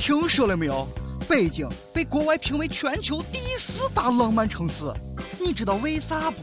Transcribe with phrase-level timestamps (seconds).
[0.00, 0.88] 听说了没有？
[1.28, 4.90] 北京被国外评为全球第四大浪漫城市，
[5.38, 6.38] 你知道为啥不？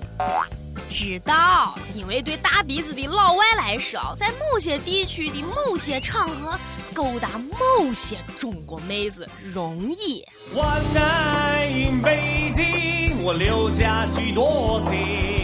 [0.91, 6.55] 知道，因为对大鼻子的老外来说，在某些地区的某些场合
[6.93, 10.23] 勾搭某些中国妹子容易。
[10.53, 10.61] 我
[10.95, 15.36] 爱北京，我留下许多情。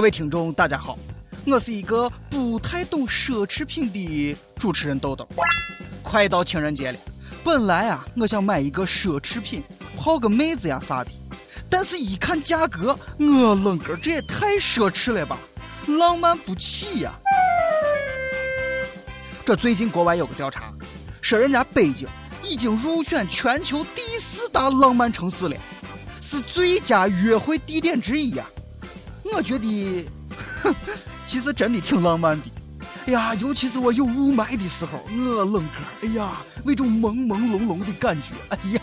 [0.00, 0.98] 各位听众，大家好，
[1.44, 5.28] 我是一个不太懂奢侈品的主持人豆豆。
[6.02, 6.98] 快到情人节了，
[7.44, 9.62] 本来啊，我想买一个奢侈品，
[9.98, 11.10] 泡个妹子呀啥的，
[11.68, 15.38] 但是一看价格，我愣个这也太奢侈了吧，
[15.86, 17.12] 浪漫不起呀。
[19.44, 20.72] 这最近国外有个调查，
[21.20, 22.08] 说人家北京
[22.42, 25.54] 已经入选全球第四大浪漫城市了，
[26.22, 28.46] 是最佳约会地点之一呀。
[29.36, 30.06] 我觉得，
[31.24, 32.46] 其实真的挺浪漫的。
[33.06, 35.68] 哎呀，尤其是我有雾霾的时候，我冷个，
[36.02, 36.32] 哎呀，
[36.62, 38.80] 那种朦朦胧胧的感觉，哎呀，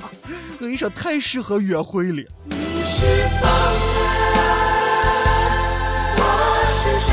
[0.58, 2.24] 我跟你说，太适合约会了。
[2.46, 3.06] 你是
[3.40, 3.50] 风
[6.18, 6.22] 我
[6.74, 7.12] 是沙。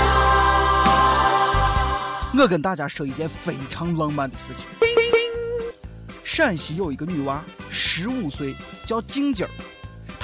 [2.37, 4.67] 我跟大家说一件非常浪漫的事情。
[6.23, 8.55] 陕西有一个女娃，十五岁，
[8.87, 9.51] 叫静静儿。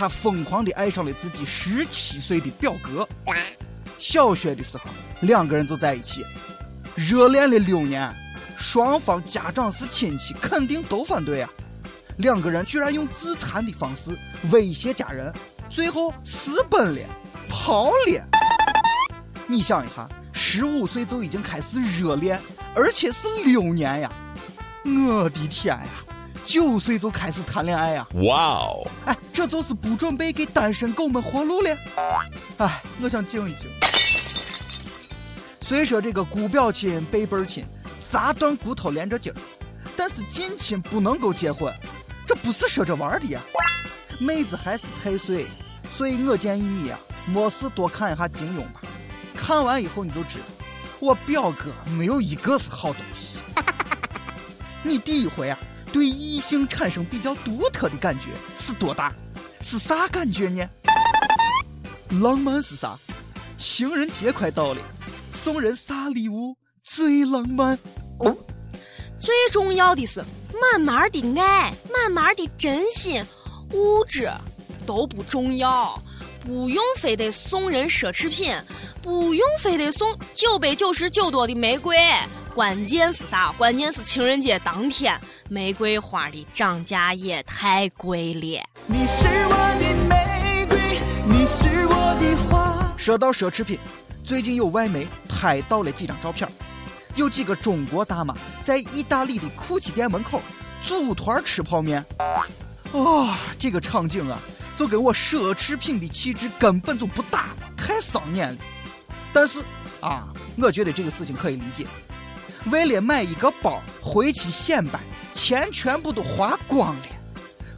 [0.01, 3.06] 他疯狂地爱上了自己十七岁的表哥。
[3.98, 4.84] 小学的时候，
[5.20, 6.25] 两个人就在一起，
[6.95, 8.11] 热恋了六年。
[8.56, 11.51] 双方家长是亲戚，肯定都反对啊。
[12.17, 14.17] 两个人居然用自残的方式
[14.51, 15.31] 威胁家人，
[15.69, 17.01] 最后私奔了，
[17.47, 18.27] 跑了。
[19.47, 22.41] 你想一下，十五岁就已经开始热恋，
[22.75, 24.11] 而且是六年呀！
[24.87, 25.89] 我的天呀！
[26.45, 28.07] 九岁就开始谈恋爱呀！
[28.15, 28.91] 哇哦！
[29.07, 31.77] 哎，这就是不准备给单身狗们活路了。
[32.59, 33.69] 哎，我想静一静。
[35.61, 37.65] 虽说这个姑表亲、辈辈亲，
[38.01, 39.37] 砸断骨头连着筋儿，
[39.97, 41.73] 但是近亲不能够结婚，
[42.27, 43.41] 这不是说着玩的呀。
[44.19, 45.47] 妹子还是太岁，
[45.89, 48.81] 所以我建议你呀，没事多看一下金庸吧。
[49.37, 50.45] 看完以后你就知道，
[50.99, 53.39] 我表哥没有一个是好东西。
[54.83, 55.59] 你第一回啊！
[55.93, 59.12] 对异性产生比较独特的感觉是多大？
[59.61, 60.69] 是啥感觉呢？
[62.21, 62.99] 浪漫是啥？
[63.56, 64.81] 情人节快到了，
[65.31, 67.79] 送人啥礼物最浪漫？
[68.21, 68.37] 哦，
[69.19, 70.25] 最重要的是
[70.61, 73.23] 满满的爱，满满的真心，
[73.73, 74.31] 物质
[74.87, 76.03] 都不重要，
[76.41, 78.55] 不用非得送人奢侈品，
[79.03, 81.97] 不用非得送九百九十九朵的玫瑰。
[82.55, 83.53] 关键是啥？
[83.53, 85.19] 关键是情人节当天，
[85.49, 88.69] 玫瑰花的涨价也太贵了。
[88.87, 92.93] 你是我的玫瑰，你是我的花。
[92.97, 93.78] 说到奢侈品，
[94.25, 96.49] 最近有外媒拍到了几张照片，
[97.15, 100.43] 有几个中国大妈在意大利的酷奇店门口
[100.84, 102.05] 组团吃泡面。
[102.93, 104.38] 哇，这个场景啊，
[104.77, 108.59] 就跟我奢侈品的气质根本就不搭，太伤眼了。
[109.32, 109.62] 但是
[110.00, 110.28] 啊，
[110.59, 111.87] 我觉得这个事情可以理解。
[112.66, 115.00] 为了买一个包回去显摆，
[115.32, 117.06] 钱全部都花光了，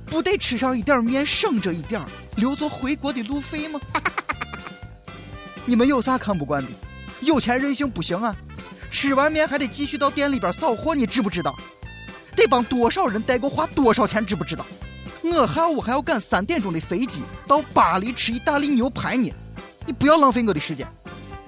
[0.06, 2.02] 不得吃上一点面省着一点
[2.36, 3.80] 留作回国的路费吗？
[5.64, 6.68] 你们有啥看不惯的？
[7.20, 8.34] 有钱任性不行啊！
[8.90, 11.54] 吃完面还得继续到店里边扫货，你知不知道？
[12.34, 14.66] 得帮多少人代购花多少钱，知不知道？
[15.22, 19.32] 我下午还要赶三点钟的飞机到巴黎吃意大利牛排呢，
[19.86, 20.84] 你不要浪费我的时间。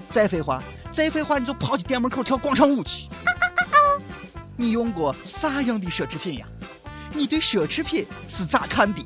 [0.07, 0.63] 再废话，
[0.95, 3.09] 再废话，你就跑去店门口跳广场舞去。
[4.55, 6.47] 你用过啥样的奢侈品呀？
[7.11, 9.05] 你对奢侈品是咋看的？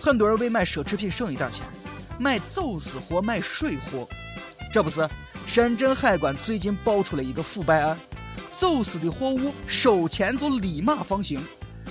[0.00, 1.64] 很多人为买奢侈品省一点钱，
[2.20, 4.08] 买走私货、买水货。
[4.72, 5.08] 这不是
[5.44, 7.98] 深圳海关最近爆出了一个腐败案，
[8.52, 11.44] 走私的货物收钱就立马放行，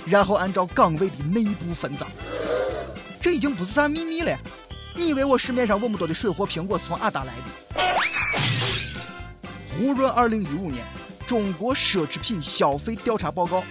[0.06, 2.08] 然后按照岗位的内部分赃。
[3.20, 4.34] 这已经不是啥秘密了。
[4.94, 7.42] 你以为我市面上那么多的水货苹果是从阿达来的？
[9.78, 10.84] 胡润二零一五年。
[11.26, 13.62] 中国奢侈品消费调查报告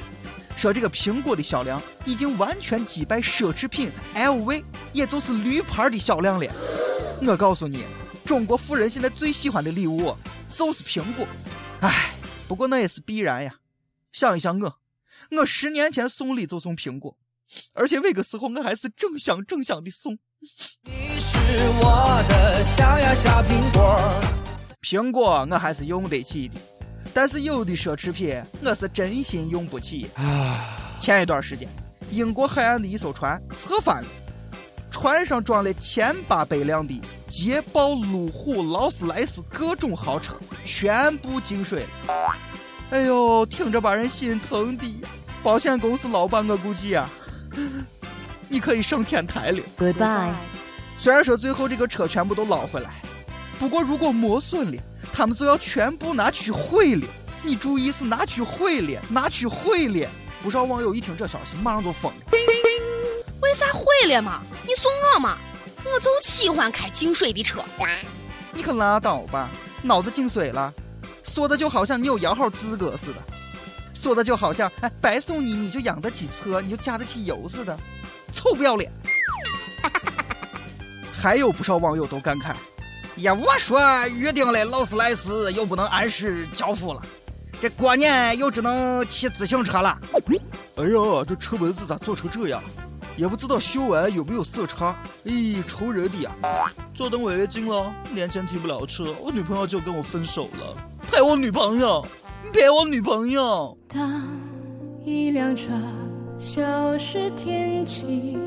[0.56, 4.64] 说，这个苹果的销量已经完全击败奢侈品 LV，
[4.94, 6.50] 也就是绿牌的销量了。
[7.22, 7.84] 我告诉你，
[8.24, 10.16] 中国富人现在最喜欢的礼物
[10.50, 11.28] 就是苹果。
[11.82, 12.12] 唉，
[12.48, 13.56] 不过那也是必然呀。
[14.12, 14.78] 想一想我，
[15.32, 17.18] 我十年前送礼就送苹果，
[17.74, 20.18] 而且那个时候我还是正香正香的送。
[20.84, 21.38] 你是
[21.82, 23.98] 我的小呀小苹果，
[24.82, 26.58] 苹果我还是用得起的。
[27.14, 30.10] 但是有的奢侈品我是真心用不起。
[31.00, 31.68] 前一段时间，
[32.12, 34.08] 英国海岸的一艘船侧翻了，
[34.92, 40.36] 船上装了千八百辆的捷豹、路虎、劳斯莱斯各种豪车，
[40.66, 42.36] 全部进水了。
[42.92, 44.86] 哎呦，听着把人心疼的。
[45.42, 47.10] 保险公司老板，我估计啊，
[48.50, 49.60] 你可以上天台了。
[49.78, 50.34] Goodbye。
[50.98, 53.02] 虽然说最后这个车全部都捞回来，
[53.60, 57.06] 不过如果磨损了，他们就要全部拿去毁了。
[57.44, 60.10] 你注意是拿去毁了，拿去毁了。
[60.42, 62.20] 不少网友一听这消息，马上就疯了。
[63.42, 64.42] 为啥毁了嘛？
[64.66, 65.38] 你送我嘛？
[65.84, 67.64] 我就喜欢开进水的车。
[68.54, 69.50] 你可拉倒吧，
[69.82, 70.74] 脑子进水了，
[71.24, 73.16] 说的就好像你有摇号资格似的，
[73.94, 77.78] 说的就好像哎白送你你就养得起车，你就加得起油似的，
[78.32, 78.92] 臭不要脸。
[81.14, 82.54] 还有不少网友都感慨：
[83.22, 83.80] 呀，我说
[84.10, 87.02] 预定了劳斯莱斯又不能按时交付了。
[87.62, 89.98] 这过年又只能骑自行车了。
[90.78, 92.62] 哎呀，这车门子咋做成这样？
[93.18, 94.98] 也不知道修完有没有色差。
[95.26, 96.32] 咦，愁人的呀！
[96.96, 100.78] 坐等违约金了，年前提不了车，我女朋友就跟我分手了。
[101.12, 102.06] 陪我女朋友，
[102.54, 103.78] 陪我女朋友。
[103.90, 104.26] 当
[105.04, 105.74] 一辆车
[106.40, 108.38] 消失天际，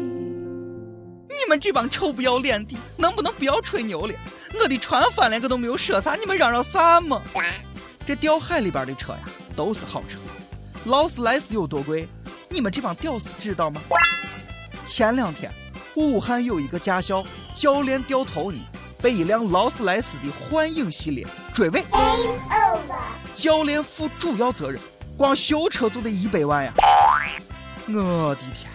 [1.33, 4.15] 你们这帮臭不要脸的，能不能不要吹牛了？
[4.61, 7.23] 我的船翻了，个都没有说啥，你们嚷嚷啥嘛？
[8.07, 9.21] 这掉海里边的车呀，
[9.57, 10.19] 都是好车。
[10.85, 12.07] 劳斯莱斯有多贵？
[12.49, 13.81] 你们这帮屌丝知道吗？
[14.85, 15.51] 前两天，
[15.95, 17.25] 武汉有一个驾校
[17.55, 18.59] 教练掉头呢，
[19.01, 21.83] 被一辆劳斯莱斯的幻影系列追尾。
[23.33, 24.79] 教练负主要责任，
[25.17, 26.73] 光修车就得一百万呀！
[27.89, 28.71] 我的天，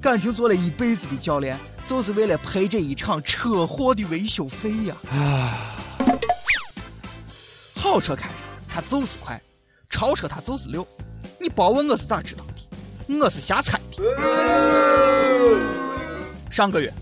[0.00, 4.96] 感情做了一辈子的教练，就是为了赔这一场车祸的维修费呀！
[5.10, 5.76] 啊
[7.74, 8.34] 好车开着。
[8.72, 9.42] 它就是快，
[9.88, 10.86] 超车它就是溜。
[11.40, 12.44] 你别问我是咋知道
[13.08, 14.00] 的，我是瞎猜的。
[16.52, 16.92] 上个月，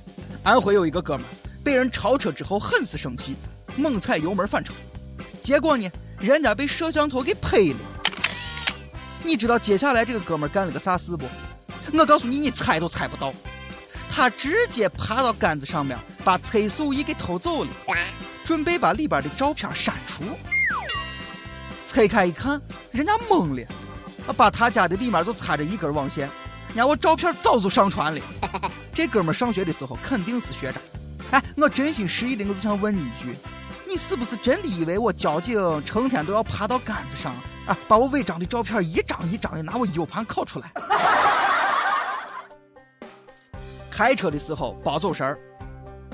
[0.43, 1.27] 安徽有一个哥们
[1.63, 3.37] 被人超车之后很是生气，
[3.77, 4.73] 猛踩油门反超，
[5.43, 7.77] 结果呢，人家被摄像头给拍了。
[9.23, 11.27] 你知道接下来这个哥们干了个啥事不？
[11.93, 13.35] 我告诉你，你猜都猜不到。
[14.11, 17.71] 他直接爬到杆子上面，把测速仪给偷走了，
[18.45, 20.25] 准备把里边的照片删除。
[21.85, 22.61] 拆开一看，
[22.91, 23.67] 人家懵了，
[24.37, 26.29] 把他家的里面就插着一根网线，
[26.69, 28.21] 人家我照片早就上传了。
[28.93, 30.81] 这哥们上学的时候肯定是学渣。
[31.31, 33.37] 哎，我真心实意的，我就想问你一句，
[33.87, 37.35] 你是不是真的以为我交警成天都要爬到杆子上
[37.67, 40.73] 啊，把我违章的照片一张一张的拿我 U 盘拷出来？
[43.99, 45.37] 开车的时候别走神儿。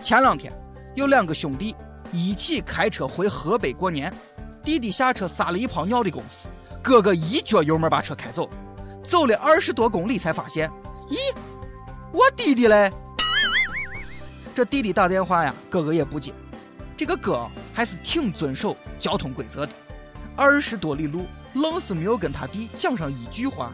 [0.00, 0.50] 前两天
[0.94, 1.76] 有两个兄弟
[2.12, 4.10] 一起开车回河北过年。
[4.62, 6.48] 弟弟下车撒了一泡尿的功夫，
[6.82, 8.48] 哥哥一脚油门把车开走，
[9.02, 10.70] 走了二十多公里才发现，
[11.10, 11.18] 咦，
[12.10, 12.90] 我弟弟嘞！
[14.54, 16.32] 这弟弟打电话呀，哥哥也不接。
[16.96, 19.72] 这个哥还是挺遵守交通规则的，
[20.34, 23.70] 二十多里路，愣是没有跟他弟讲上一句话。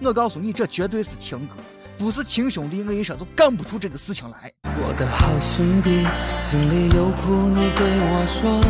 [0.00, 1.56] 我告诉你，这绝对是情哥，
[1.98, 4.52] 不是亲兄弟，我跟你说就干不出这个事情来。
[4.62, 6.06] 我的好兄弟，
[6.38, 8.60] 心里有苦你对我说。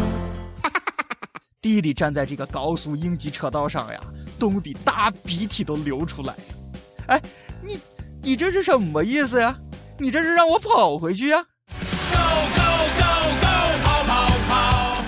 [1.60, 4.00] 弟弟站在这个高速应急车道上呀，
[4.38, 6.42] 冻得大鼻涕都流出来了。
[7.08, 7.22] 哎，
[7.62, 7.78] 你
[8.22, 9.54] 你这是什么意思呀？
[9.98, 11.44] 你这是让我跑回去呀
[12.10, 12.16] ？Go
[12.56, 12.62] go
[12.96, 13.46] go go，
[13.84, 15.05] 跑跑跑，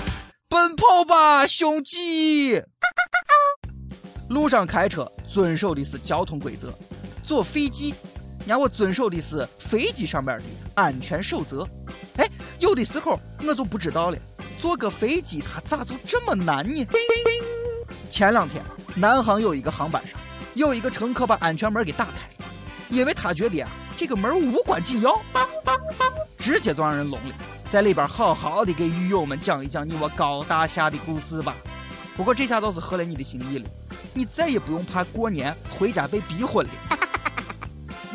[0.47, 2.61] 奔跑吧，兄弟！
[4.29, 6.71] 路上开车遵守的是交通规则，
[7.23, 7.95] 坐飞机，
[8.45, 10.45] 让我遵守的是飞机上面的
[10.75, 11.67] 安全守则。
[12.17, 12.27] 哎，
[12.59, 14.17] 有的时候我就不知道了。
[14.59, 16.85] 坐个飞机，它咋就这么难呢？
[18.09, 18.63] 前两天，
[18.95, 20.19] 南航有一个航班上，
[20.53, 22.51] 有一个乘客把安全门给打开了，
[22.89, 25.19] 因为他觉得啊，这个门无关紧要，
[26.37, 27.35] 直接就让人聋了。
[27.69, 31.55] 在里边好好的给狱友们讲一讲你我高大侠的故事吧。
[32.17, 33.65] 不过这下倒是合了你的心意了，
[34.13, 36.71] 你再也不用怕过年回家被逼婚了。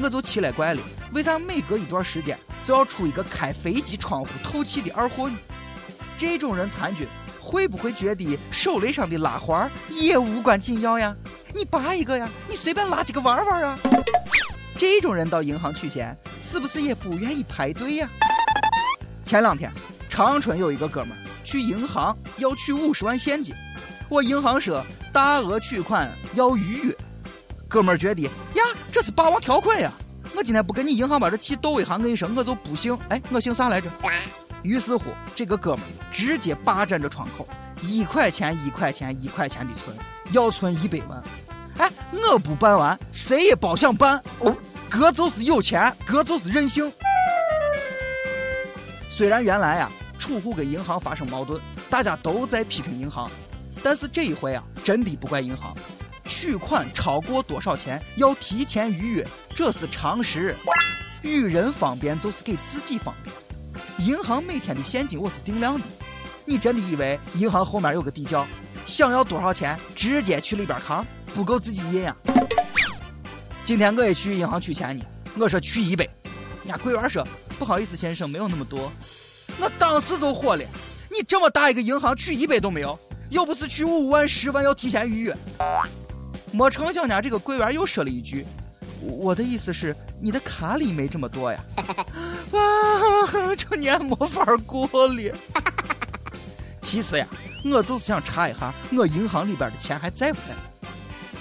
[0.02, 5.36] 我就奇了怪了，为啥每隔一段时间就要出一个开飞机窗户透气的二货呢？
[6.18, 7.06] 这种人参军
[7.40, 11.14] 会不会觉得手雷上的拉环也无关紧要呀？
[11.54, 13.78] 你拔一个呀，你随便拉几个玩玩啊！
[14.76, 18.08] 这种人到银行取钱是不是也不愿意排队呀？
[19.24, 19.72] 前两天
[20.08, 23.54] 长春有一个哥们去银行要取五十万现金，
[24.10, 26.96] 我银行说大额取款要预约，
[27.66, 28.28] 哥们觉得
[28.96, 29.92] 这是霸王条款呀，
[30.34, 33.90] 我今天不跟你银行把这气斗一下，我跟你说我就不信，哎，我姓啥来着？
[34.62, 37.46] 于是乎，这个哥们直接霸占着窗口，
[37.82, 39.94] 一块钱一块钱一块钱的存，
[40.32, 41.22] 要存一百万。
[41.76, 44.18] 哎，我不办完，谁也别想办。
[44.88, 46.90] 哥就是有钱，哥就是任性。
[49.10, 51.60] 虽然原来啊，储户跟银行发生矛盾，
[51.90, 53.30] 大家都在批评银行，
[53.82, 55.76] 但是这一回啊，真的不怪银行。
[56.26, 60.56] 取款超过多少钱要提前预约，这是常识。
[61.22, 63.34] 与人方便就是给自己方便。
[64.06, 65.84] 银行每天的现金我是定量的，
[66.44, 68.46] 你真的以为银行后面有个地窖，
[68.84, 72.14] 想要多少钱直接去里边扛，不够自己印呀？
[73.64, 75.04] 今天我也去银行取钱呢，
[75.36, 76.04] 我说取一百，
[76.64, 77.26] 人家柜员说
[77.58, 78.92] 不好意思先生，没有那么多。
[79.58, 80.64] 我当时就火了，
[81.10, 82.96] 你这么大一个银行取一百都没有，
[83.30, 85.36] 又不是取五万十万要提前预约。
[86.56, 88.46] 没成想呢，这个柜员又说了一句
[89.02, 91.62] ：“我的意思是，你的卡里没这么多呀。
[92.50, 95.36] ”啊，这年没法过了。
[96.80, 97.26] 其实呀，
[97.62, 100.54] 我就是想查一下我银行里边的钱还在不在。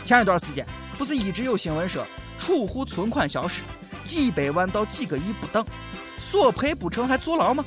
[0.03, 0.67] 前一段时间
[0.97, 2.05] 不是一直有新闻说
[2.37, 3.63] 储户存款消失，
[4.03, 5.65] 几百万到几个亿不等，
[6.17, 7.63] 索赔不成还坐牢吗？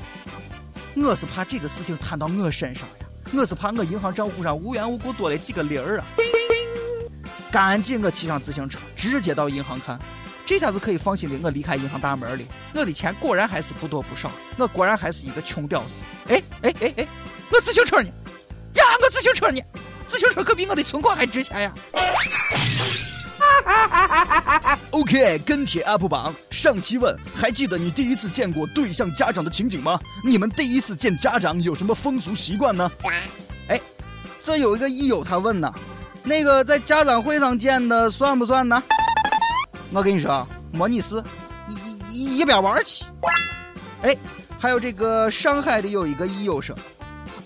[0.95, 6.05] 我是怕这个事情摊到我身上呀，我是怕我银行账户上无缘无故多了几个零儿啊。
[7.51, 9.99] 赶紧，我骑上自行车，直接到银行看，
[10.45, 12.45] 这下子可以放心的，我离开银行大门了。
[12.75, 16.07] 我的钱果然还是不多不少，我果然还是一个穷屌丝。
[16.29, 17.07] 哎哎哎哎，
[17.51, 18.09] 我自行车呢？
[18.75, 19.61] 呀，我自行车呢？
[20.07, 21.73] 自行车可比我的存款还值钱呀
[24.91, 30.01] ！OK，跟帖 UP 榜上期问，还记得你第一次见过对象家长的情景吗？
[30.25, 32.91] 你们第一次见家长有什么风俗习惯呢？
[33.69, 33.79] 哎，
[34.41, 35.73] 这有一个益友他问呢。
[36.29, 38.83] 那个在家长会上见的算不算呢？
[39.91, 41.17] 我跟你说，模拟试，
[41.67, 43.07] 一一一边玩去。
[44.03, 44.15] 哎，
[44.59, 46.77] 还有这个上海的有一个医友说：“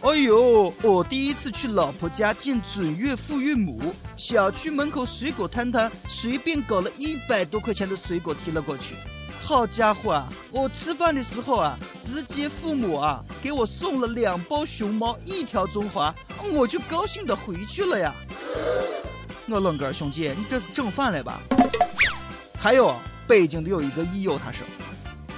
[0.02, 8.96] 哎呦，我第一次去老婆家见准岳父岳母，小区门口水果摊摊随便搞了一百多块钱的水果提了过去。
[9.42, 16.14] 好家伙啊，我吃饭的时候啊，直接父母啊给我送了两包熊猫，一条中华，
[16.54, 18.14] 我就高兴的回去了呀。”
[19.48, 21.40] 我冷哥兄弟，你这是整反了吧？
[22.58, 22.94] 还有
[23.26, 24.64] 北京的有一个益友，他说：“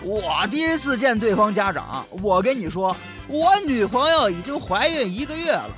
[0.05, 2.95] 我第一次见对方家长，我跟你说，
[3.27, 5.71] 我女朋友已经怀孕一个月了。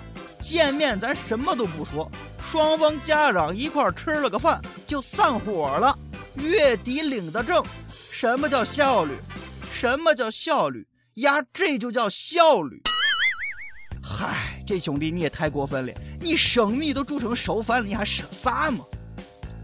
[0.43, 5.97] 见面咱什么都不说，双方家长一块吃了个饭就散伙了。
[6.35, 7.65] 月底领的证，
[8.19, 9.13] 什么叫效率？
[9.71, 10.89] 什么叫效率？
[11.17, 12.81] 呀，这就叫效率。”
[14.03, 15.93] 嗨，这兄弟你也太过分了！
[16.19, 18.87] 你生米都煮成熟饭了，你还说啥嘛？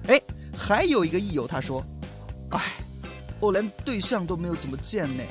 [0.06, 0.20] 哎，
[0.54, 1.82] 还有一个益友他说
[2.52, 2.60] ：“哎，
[3.40, 5.24] 我连对象都没有怎么见呢，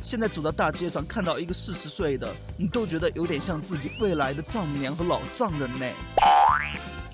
[0.00, 2.26] 现在走到大街上看到一个四十岁的，
[2.56, 5.86] 你都觉得有点像自己未来的丈母娘和老丈人呢。”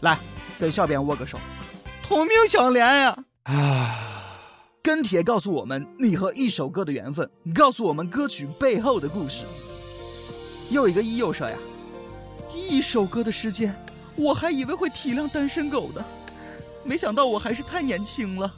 [0.03, 0.17] 来，
[0.61, 1.37] 跟小编握个手，
[2.05, 3.19] 同命相连呀！
[3.43, 4.08] 啊，
[4.83, 9.45] 跟帖告诉我们你和一首歌的缘分，告诉我们歌曲背后的故事。
[10.71, 11.57] 有一个益友说呀，
[12.55, 13.75] 一首歌的时间，
[14.17, 16.05] 我还以为会体谅单身狗的，
[16.85, 18.53] 没想到我还是太年轻了。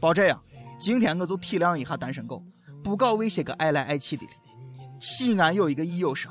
[0.00, 0.40] 宝这样，
[0.78, 2.42] 今天我就体谅一下单身狗，
[2.82, 4.32] 不搞为些个爱来爱去的了。
[5.00, 6.30] 西安有一个益友说，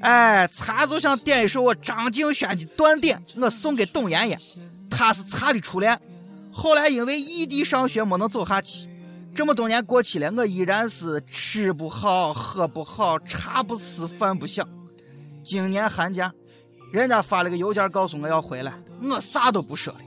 [0.00, 4.38] 哎，茶就想点一首我张敬轩的《断点》，我送给董妍妍，
[4.90, 6.00] 她是茶的初恋，
[6.52, 8.88] 后来因为异地上学没能走下去。
[9.34, 14.68] 这么多年过去了，我依然是吃不好、喝不好、茶不思、饭不想。
[15.44, 16.32] 今年寒假，
[16.92, 20.00] 人家发了个邮件告诉我要回来，我啥都不说了，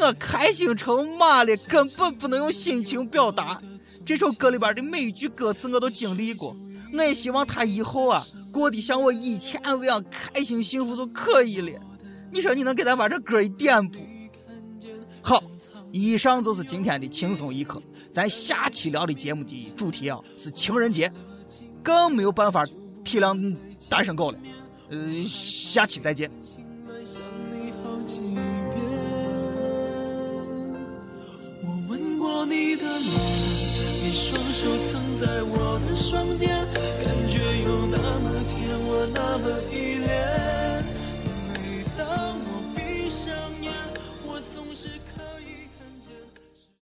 [0.00, 3.62] 我开心成马了，根本不能用心情表达。
[4.04, 6.54] 这首歌里边的每一句歌词我都经历过，
[6.92, 11.80] 我也希望他以后啊过得像我以前一样开心幸福就可以了。
[12.32, 14.00] 你说你能给他把这歌一点不？
[15.22, 15.42] 好，
[15.96, 17.80] 以上就是今天的轻松一刻。
[18.10, 21.08] 咱下期聊的节目的主题啊是情人节，
[21.84, 22.66] 更没有办法
[23.04, 23.56] 体谅
[23.88, 24.38] 单身狗了。
[24.90, 26.28] 呃，下期再见。
[31.62, 33.08] 我吻过你的脸，
[34.02, 36.66] 你双手曾在我的双肩。